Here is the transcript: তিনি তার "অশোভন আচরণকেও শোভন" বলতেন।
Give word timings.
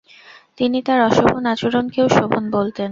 তিনি 0.57 0.77
তার 0.87 0.99
"অশোভন 1.01 1.43
আচরণকেও 1.53 2.07
শোভন" 2.09 2.43
বলতেন। 2.55 2.79